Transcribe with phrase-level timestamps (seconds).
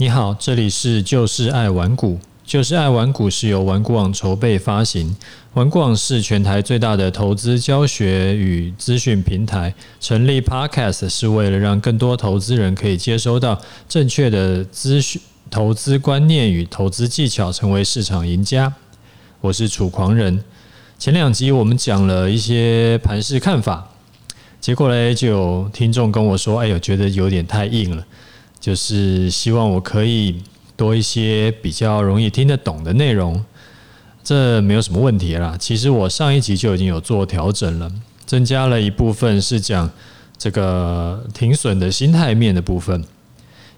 [0.00, 5.14] 你好，这里是就是爱玩股，就是爱玩股是由玩股网筹备发行，
[5.52, 9.74] 玩股网是全台最大的投资教学与资讯平台。
[10.00, 13.60] 成立 Podcast 是为了让更多投资人可以接收到
[13.90, 15.20] 正确的资讯、
[15.50, 18.72] 投资观念与投资技巧，成为市场赢家。
[19.42, 20.42] 我是楚狂人。
[20.98, 23.90] 前两集我们讲了一些盘势看法，
[24.62, 28.02] 结果呢，就有听众跟我说：“哎呦，觉得有点太硬了。”
[28.60, 30.42] 就是希望我可以
[30.76, 33.42] 多一些比较容易听得懂的内容，
[34.22, 35.56] 这没有什么问题啦。
[35.58, 37.90] 其实我上一集就已经有做调整了，
[38.26, 39.90] 增加了一部分是讲
[40.38, 43.02] 这个停损的心态面的部分，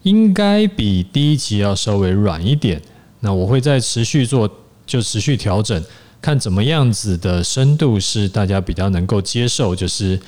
[0.02, 2.82] 应该比第一集要稍微软一点。
[3.20, 4.50] 那我会再持续做，
[4.84, 5.80] 就持续调整，
[6.20, 10.20] 看怎么样子的深度是大家比较能够接受，就是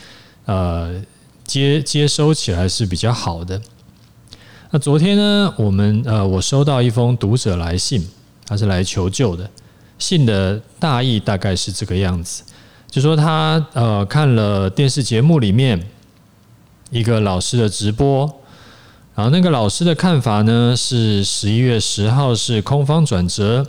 [0.44, 1.02] 呃
[1.44, 3.60] 接接收起来是比较好的。
[4.74, 8.04] 那昨天呢，我们呃，我收到一封读者来信，
[8.44, 9.48] 他是来求救的。
[10.00, 12.42] 信的大意大概是这个样子，
[12.90, 15.80] 就说他呃看了电视节目里面
[16.90, 18.28] 一个老师的直播，
[19.14, 23.64] 然后那个老师的看法呢是十一月十号是空方转折，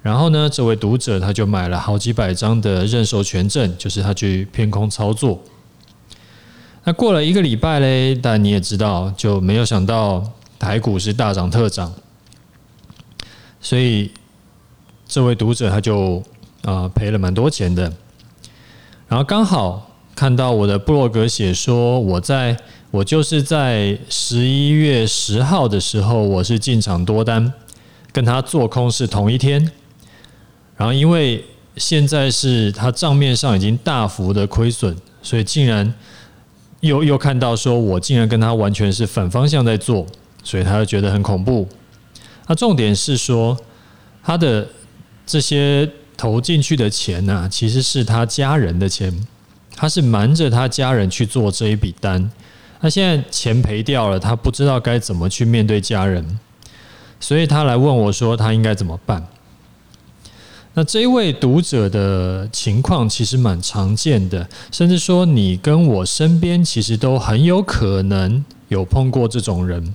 [0.00, 5.42] 然后呢，这位读者他就买了好几百张的认购权证，就是他去偏空操作。
[6.88, 10.24] 那过了一个礼拜嘞，但你也知道，就没有想到
[10.58, 11.92] 台股是大涨特涨，
[13.60, 14.10] 所以
[15.06, 16.22] 这位读者他就
[16.62, 17.92] 啊赔了蛮多钱的。
[19.06, 22.56] 然后刚好看到我的部落格写说，我在
[22.90, 27.52] 我就是在十一月十号的时候，我是进场多单，
[28.12, 29.60] 跟他做空是同一天。
[30.78, 31.44] 然后因为
[31.76, 35.92] 现在是他账面上已经大幅的亏损，所以竟然。
[36.80, 40.06] 又又看到说，我竟然跟他完全是反方向在做，
[40.44, 41.68] 所以他就觉得很恐怖。
[42.46, 43.56] 那重点是说，
[44.22, 44.66] 他的
[45.26, 49.12] 这些投进去的钱呢，其实是他家人的钱，
[49.74, 52.30] 他是瞒着他家人去做这一笔单。
[52.80, 56.38] 那现在钱赔掉了，他不知道该怎么去面对家人，
[57.18, 59.26] 所以他来问我说，他应该怎么办？
[60.78, 69.92] 那这一位读者的情况其实蛮常见的，甚至说你跟我身边其实都很有可能有碰过这种人。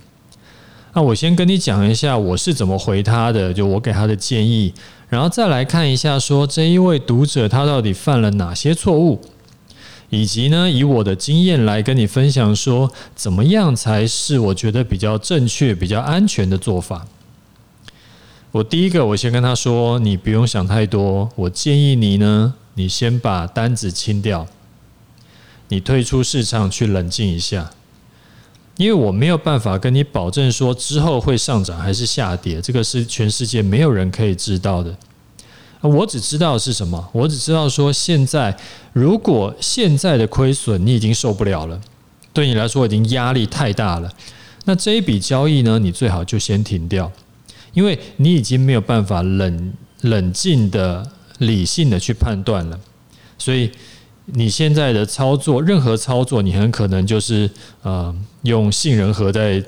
[0.92, 4.74] 那我先跟你讲一下我是怎么回他的，就我给他的建议，
[5.08, 9.18] 然后再来看一下说这一位读者他到底犯了哪些错误，
[10.10, 17.06] 以及呢以我的经验来跟你分享说怎么样才是我觉得比较正确、比较安全的做法。
[18.54, 21.28] 我第一个，我先跟他说，你不用想太多。
[21.34, 24.46] 我建议你呢，你先把单子清掉，
[25.70, 27.72] 你退出市场去冷静一下，
[28.76, 34.96] 因为我没有办法跟你保证说之后会上涨还是下跌，这个是全世界没有人可以知道的。
[35.80, 38.56] 我只知道是什么，我只知道说现在
[38.92, 41.80] 如果现在的亏损你已经受不了了，
[42.32, 44.08] 对你来说已经压力太大了，
[44.66, 47.10] 那这一笔交易呢，你最好就先停掉。
[47.74, 51.06] 因为你已经没有办法冷冷静的、
[51.38, 52.80] 理性的去判断了，
[53.36, 53.70] 所以
[54.26, 57.50] 你现在的操作，任何操作，你很可能就是
[57.82, 59.62] 呃用杏仁核在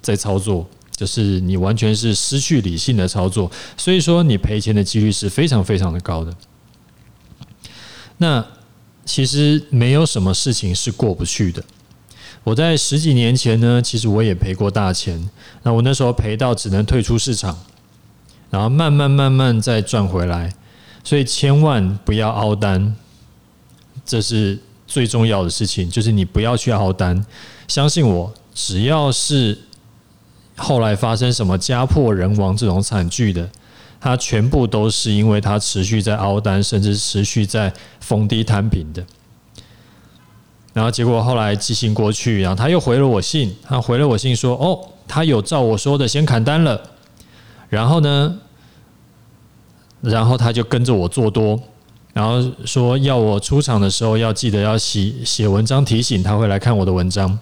[0.00, 6.34] 在操作，就是你完全是失去理性的操作，所以说你赔钱的几率是非常非常的高的。
[8.18, 8.44] 那
[9.04, 11.62] 其实没有什么事情是过不去的。
[12.44, 15.28] 我在十几年前呢，其实我也赔过大钱。
[15.62, 17.58] 那我那时候赔到只能退出市场，
[18.50, 20.54] 然后慢慢慢慢再赚回来。
[21.04, 22.94] 所以千万不要凹单，
[24.04, 27.24] 这是最重要的事情，就是你不要去凹单。
[27.66, 29.58] 相信我，只要是
[30.56, 33.48] 后来发生什么家破人亡这种惨剧的，
[34.00, 39.04] 它全部都是因为它持续在凹单，甚至持续在逢低摊平的。
[40.78, 46.80] 然后结果后来寄信过去，然后他又回了我信，他回了我信说：“哦，他有照我说的先砍单了。”
[47.68, 48.38] 然后呢，
[50.00, 51.60] 然后他就跟着我做多，
[52.12, 57.36] 然后说要我出场的时候要记得要写写文章提醒他会来看我的文章。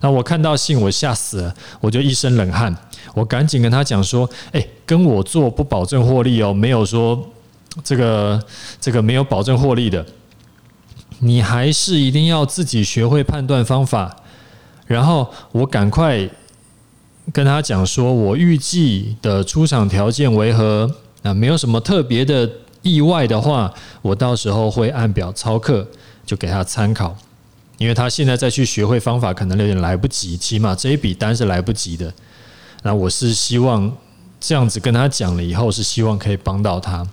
[0.00, 2.72] 那我看到信，我吓死了，我就一身冷汗，
[3.12, 7.20] 我赶紧跟他讲说：“哎，跟我做不保证获利哦，没有说
[7.82, 8.40] 这个
[8.80, 10.06] 这个没有保证获利的。”
[11.20, 14.16] 你还是一定要自己学会判断方法，
[14.86, 16.28] 然后我赶快
[17.32, 20.90] 跟他讲说，我预计的出场条件为何
[21.22, 21.34] 啊？
[21.34, 22.48] 没有什么特别的
[22.82, 25.86] 意外的话，我到时候会按表操课，
[26.24, 27.16] 就给他参考。
[27.78, 32.12] 因为他现在再去学会方法，可能有点来不及，起码这一笔单是来不及的。
[32.82, 33.92] 那我是希望
[34.40, 37.06] 这样子跟他讲了以后，是希望可以帮到他。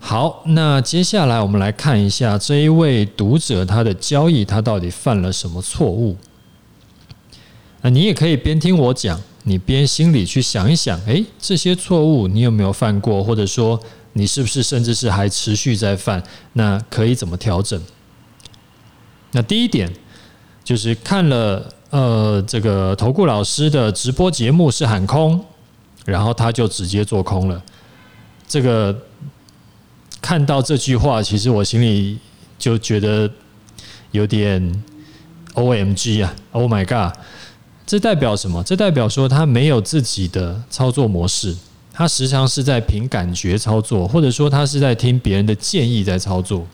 [0.00, 6.16] 好，那接下来我们来看一下这一位读者他的交易，他到底犯了什么错误？
[7.82, 13.22] 那你也可以边听我讲，你边心里去想一想，诶，这些错误你有没有犯过？
[13.22, 13.78] 或者说
[14.14, 16.22] 你是不是甚至是还持续在犯？
[16.54, 17.80] 那可以怎么调整？
[19.32, 19.92] 那第一点
[20.64, 25.44] 就是看了呃这个投顾老师的直播节目是喊空，
[26.06, 27.62] 然后他就直接做空了。
[28.46, 28.96] 这个
[30.20, 32.18] 看到这句话，其实我心里
[32.58, 33.30] 就觉得
[34.10, 34.82] 有点
[35.54, 37.16] OMG 啊，Oh my God！
[37.86, 38.62] 这代表什么？
[38.64, 41.56] 这代表说他没有自己的操作模式，
[41.92, 46.66] 他时常是在凭感觉操作，或者说他是在听别人的建议在操作。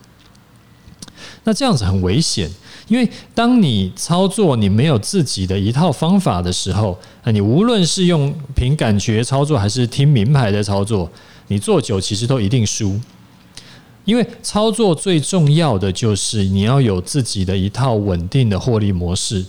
[1.45, 2.51] 那这样子很危险，
[2.89, 11.09] 因为当你操作你没有自己的一套方法的时候，那你无论是用凭感觉操作还是听名牌的操作，
[11.49, 12.99] 你做久其实都一定输。
[14.05, 19.45] 因为操作最重要的就是你要有自己的一套稳定的获利模式。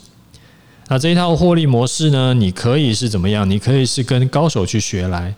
[0.88, 3.50] 那这一套获利模式呢，你可以是怎么样？
[3.50, 5.36] 你可以是跟高手去学来，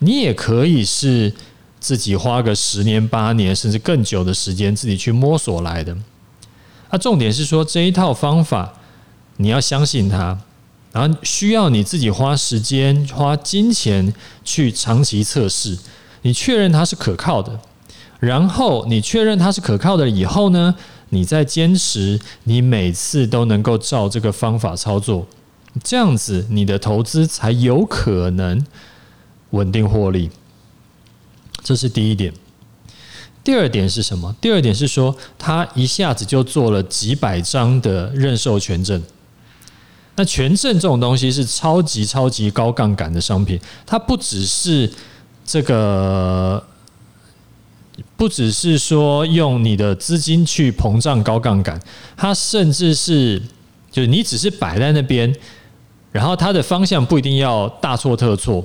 [0.00, 1.32] 你也可以是。
[1.78, 5.96] 自己花个十年八年甚至更久的时间自己去摸索来的，
[6.90, 8.72] 那重点是说这一套方法
[9.36, 10.36] 你要相信它，
[10.90, 14.12] 然后需要你自己花时间花金钱
[14.42, 15.78] 去长期测试，
[16.22, 17.60] 你确认它是可靠的，
[18.18, 20.74] 然后你确认它是可靠的以后呢，
[21.10, 25.26] 你再坚持，你每次都能够照这个方法操作，
[25.84, 28.64] 这样子你的投资才有可能
[29.50, 30.30] 稳定获利。
[31.62, 32.32] 这是第一点，
[33.42, 34.34] 第二点是什么？
[34.40, 39.02] 第二点是说，他一下子就做了几百张的认售权证。
[40.18, 44.90] 那权证这种东西是超级超级高杠杆的商品，它不只是
[45.44, 46.64] 这个，
[48.16, 51.80] 不只是说用你的资金去膨胀高杠杆，
[52.16, 53.40] 它甚至是
[53.90, 55.34] 就是你只是摆在那边，
[56.12, 58.64] 然后它的方向不一定要大错特错。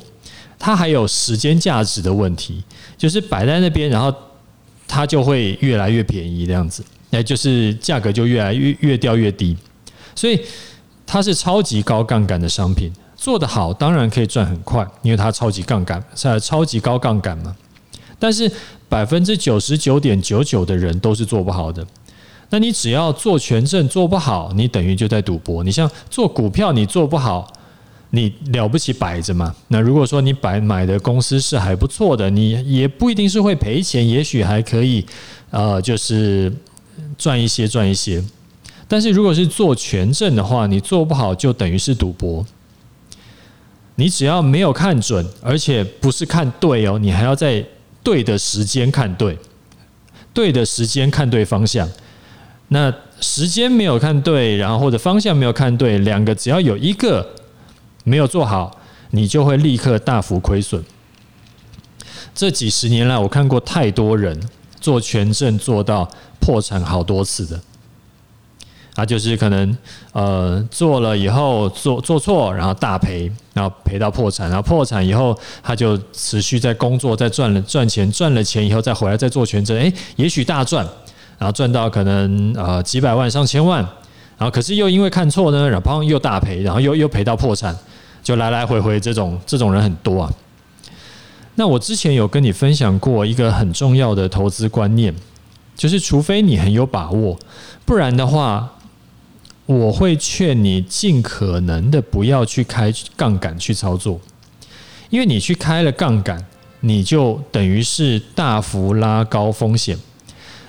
[0.58, 2.64] 它还有时间价值的问题，
[2.96, 4.14] 就是摆在那边，然后
[4.88, 9.58] 它就会越来越便宜这样子，哎，就是价格就越来越越掉越低，
[10.16, 10.40] 所以
[11.08, 17.56] 它是超级高杠杆的商品，做得好当然可以赚很快，因为它超级杠杆，是超级高杠杆嘛。
[18.20, 18.52] 但是
[18.92, 21.88] 百分之九十九点九九的人都是做不好的。
[22.50, 25.64] 那你只要做权证做不好，你等于就在赌博。
[25.64, 27.50] 你像做股票，你做不好。
[28.10, 29.56] 你了不起摆着嘛？
[29.70, 35.06] 那如果说你摆买的公司是还不错的，你也不一定是会赔钱，也许还可以，
[35.50, 36.52] 呃，就是
[37.18, 38.22] 赚一些赚一些。
[38.90, 42.46] 但是如果是做权证的话，你做不好就等于是赌博。
[43.96, 47.66] 你只要没有看准，而且不是看对哦，你还要在
[48.04, 49.38] 对的时间看对，
[50.34, 51.90] 对的时间看对方向。
[52.70, 57.28] 那时间没有看对，然后或者方向没有看对，两个只要有一个。
[58.04, 58.76] 没有做好，
[59.12, 60.84] 你就会立刻大幅亏损。
[62.34, 64.42] 这几十年来，我看过太多人
[64.80, 66.10] 做权证做到
[66.40, 67.62] 破产好多次的，
[68.96, 69.78] 啊，就是可能
[70.14, 80.86] 呃做了以后做做错，然后大赔，然后赔到破产，然后破产以后他就持续在工作，在赚了赚钱，赚了钱以后再回来再做权证，诶，也许大赚，
[81.38, 83.82] 然后赚到可能呃几百万上千万，
[84.38, 87.76] 然后可是又因为看错呢，然后又大赔，然后又又赔到破产。
[88.24, 90.32] 就来来回回这种这种人很多啊。
[91.56, 95.12] 那我之前有跟你分享过一个很重要的投资观念，
[95.76, 97.36] 就是除非你很有把握，
[97.84, 98.72] 不然的话，
[99.80, 104.20] 我会劝你尽可能的不要去开杠杆去操作，
[105.10, 106.46] 因为你去开了杠杆，
[106.82, 109.98] 你就等于是大幅拉高风险。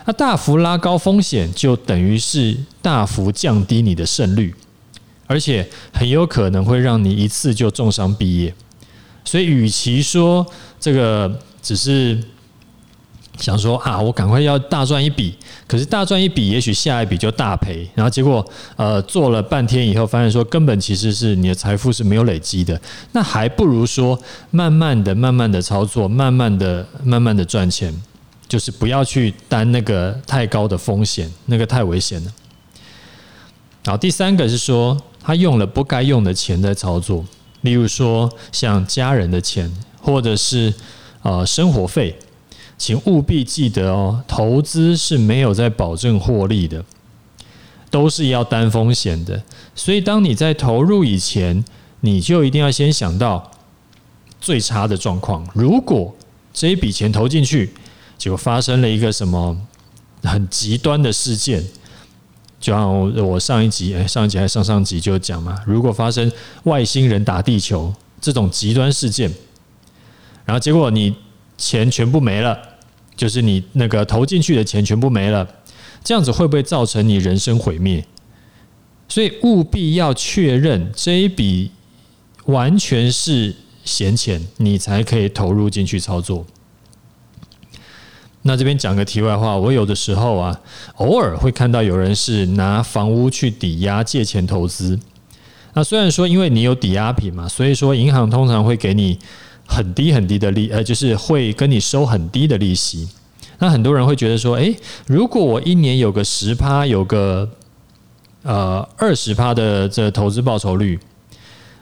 [0.04, 4.54] 那大幅拉高风险，就等于是大幅降低你的胜率。
[5.28, 8.52] 而且很有可能会让你一次就重伤毕业，
[9.24, 10.44] 所以与其说
[10.78, 12.22] 这个只是
[13.38, 15.34] 想说啊，我赶快要大赚一笔，
[15.66, 18.44] 可是大赚一笔，也许下一笔就大赔，然后结果
[18.76, 22.80] 呃做了半天以后，发现说根本其实是你的财富是没有累积的，
[23.12, 24.18] 那还不如说
[24.50, 27.94] 慢慢的、慢慢的操作，慢慢的、慢慢的赚钱，
[28.48, 32.32] 就是不要去担那个太高的风险，那个太危险了。
[33.86, 35.00] 好，第三个是说。
[35.24, 37.24] 他用了不该用的钱在操作，
[37.60, 40.74] 例如说像家人的钱，或者是
[41.22, 42.12] 呃生活费，
[42.82, 46.84] 请务必记得哦，投资是没有在保证获利的，
[47.92, 49.40] 都是要担风险的。
[49.72, 51.64] 所以当你在投入以前，
[52.00, 53.52] 你就一定要先想到
[54.40, 55.46] 最差的状况。
[55.54, 56.12] 如果
[56.52, 57.72] 这一笔钱投进去，
[58.18, 59.56] 结果发生了一个什么
[60.24, 61.64] 很极端的事件，
[62.58, 66.28] 就像我上一集，哎，上一集还上上集就讲嘛，如果发生
[66.64, 69.32] 外星人打地球这种极端事件，
[70.44, 71.14] 然后结果你
[71.56, 72.58] 钱全部没了，
[73.16, 75.46] 就是你那个投进去的钱全部没了，
[76.02, 78.04] 这样子会不会造成你人生毁灭？
[79.08, 81.70] 所以务必要确认这一笔
[82.46, 83.54] 完全是
[83.84, 86.46] 闲钱，你才可以投入进去操作。
[88.42, 90.60] 那这边讲个题外话，我有的时候啊，
[90.96, 94.98] 偶尔会看到有人是拿房屋去抵押借钱投资。
[95.74, 99.18] 那虽然说因为你有抵押品嘛，所以说银行通常会给你
[99.66, 103.08] 很低很低的利，呃，就是会跟你收很低的利息。
[103.58, 104.76] 那很多人会觉得说，诶，
[105.06, 107.48] 如果我一年有个十趴，有个
[108.42, 110.98] 呃二十趴的这投资报酬率。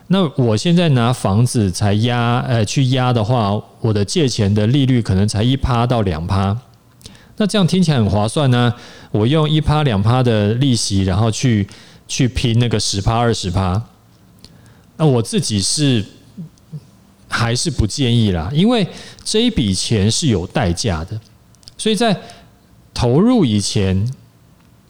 [0.08, 6.58] 那我现在拿房子才押，呃，去押的话，我的借钱的利率可能才一趴到两趴，
[7.36, 8.74] 那这样听起来很划算呢。
[9.12, 11.66] 我用一趴两趴的利息，然后去
[12.08, 13.80] 去拼那个十趴二十趴，
[14.96, 16.04] 那我自己是
[17.30, 18.86] 还是不建议啦，因为
[19.24, 21.18] 这一笔钱是有代价的，
[21.78, 22.14] 所以在
[22.92, 24.06] 投入以前，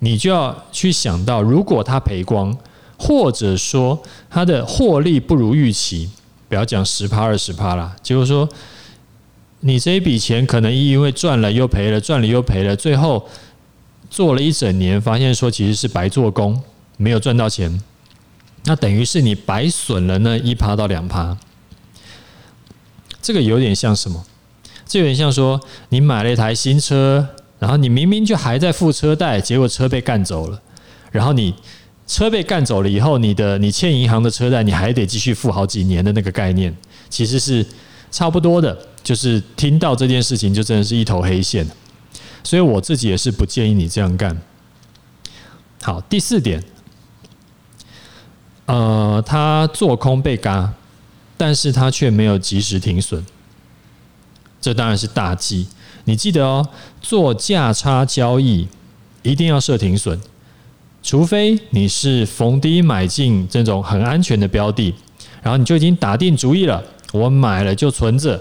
[0.00, 2.58] 你就要去想到，如果他赔光。
[3.02, 6.10] 或者说它的获利不如预期，
[6.50, 8.46] 不要讲十趴二十趴啦，就是说
[9.60, 13.26] 你这一笔钱可能因为赚了又赔了，赚了又赔了，最后
[14.10, 16.62] 做了一整年，发现说其实是白做工，
[16.98, 17.82] 没有赚到钱，
[18.64, 21.34] 那等于是你白损了那一趴到两趴。
[23.30, 24.26] 这个有点像什么？
[24.84, 25.60] 这有点像说
[25.90, 27.24] 你买了一台新车，
[27.60, 30.60] 然后你明明就还在付车贷，结果车被干走了，
[31.12, 31.54] 然后你。
[32.06, 36.76] 车被干走了以后，你的你欠银行的车贷，你还得继续付好几年的那个概念，
[37.08, 37.64] 其实是
[38.10, 38.76] 差不多的。
[39.04, 41.64] 就是听到这件事情，就真的是一头黑线。
[42.42, 44.36] 所以我自己也是不建议你这样干。
[45.82, 46.60] 好，第四点，
[48.66, 50.74] 呃，他做空被嘎，
[51.40, 53.24] 但是他却没有及时停损，
[54.60, 55.66] 这当然是大忌。
[56.04, 56.68] 你记得哦，
[57.00, 58.68] 做价差交易
[59.22, 60.20] 一定要设停损。
[61.02, 64.94] 除非你是逢低买进这种很安全的标的，
[65.42, 68.38] 然后你就已经打定主意了，我买了就存着，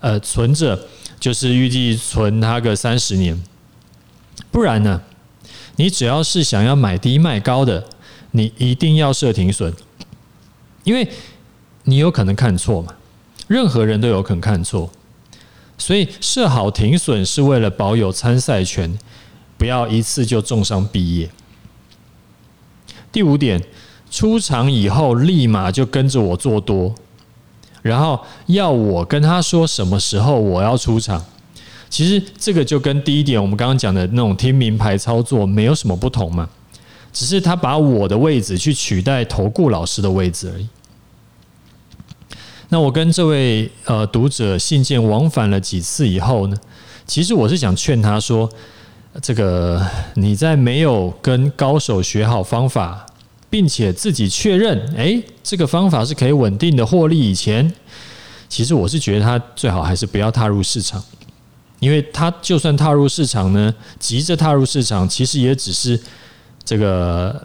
[0.00, 0.86] 呃，存着
[1.18, 3.38] 就是预计存它个三十年。
[4.50, 5.02] 不然呢，
[5.76, 7.84] 你只要是想要买低卖高的，
[8.30, 9.74] 你一定要设停损，
[10.84, 11.06] 因为
[11.90, 12.94] 你有可能看错嘛，
[13.48, 14.88] 任何人都有可能看错，
[15.76, 18.96] 所以设好停损是为了保有参赛权，
[19.58, 21.28] 不要一次就重伤毕业。
[23.10, 23.60] 第五点，
[24.08, 26.94] 出场以后立马就跟着我做多，
[27.82, 31.24] 然后要我跟他说什么时候我要出场。
[31.88, 36.48] 其实这个就跟第一点我们刚刚讲的那种听名牌操作没有什么不同嘛，
[37.12, 40.68] 只是他把我的位置去取代投顾老师的位置而已。
[42.70, 46.56] 那我跟这位呃读者信件往返了几次以后呢，
[47.06, 48.50] 其实我是想劝他说。
[49.20, 49.84] 这个
[50.14, 53.04] 你在没有跟高手学好方法，
[53.50, 57.74] 并且自己确认，诶，这个方法是可以稳定的获利以前，
[58.48, 61.02] 其实我是觉得他最好还是不要踏入市场，
[61.80, 66.00] 因为他就算踏入市场呢，急着踏入市场，其实也只是
[66.64, 67.44] 这个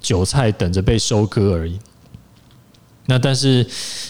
[0.00, 1.78] 韭菜等着被收割而已。
[3.10, 3.66] 那但是，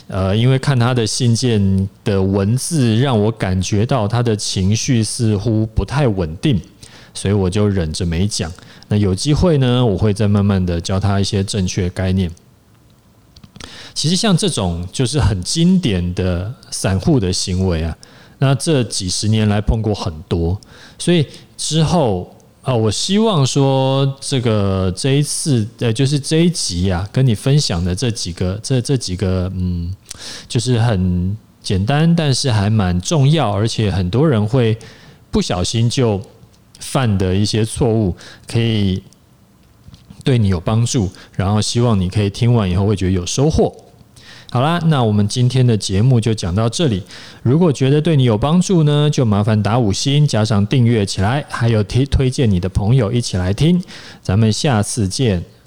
[0.09, 6.61] 呃，因为看他的信件的文字，让我感觉到他的情绪似乎不太稳定。
[7.15, 8.53] 所以我就忍着没讲。
[8.89, 12.31] 那有机会呢，我会再慢慢的教他一些正确概念。
[13.95, 17.97] 其实像这种就是很经典的散户的行为啊，
[18.39, 20.61] 那这几十年来碰过很多。
[20.99, 21.27] 所以
[21.57, 22.37] 之后
[22.69, 29.91] 啊，我希望说这个这一次呃，就是这一集啊，跟你分享的这几个这这几个嗯，
[30.47, 34.77] 就是很简单，但是还蛮重要，而且很多人会
[35.31, 36.21] 不小心就。
[36.81, 38.15] 犯的一些错误
[38.47, 39.03] 可以
[40.23, 43.75] 对你有帮助，然后希望你可以听完以后会觉得有收获。
[44.51, 47.03] 好啦，那我们今天的节目就讲到这里。
[47.43, 53.83] 如果觉得对你有帮助呢，就麻烦打五星，加上订阅起来，还有推推荐你的朋友一起来听。
[54.23, 55.58] 咱们下次见。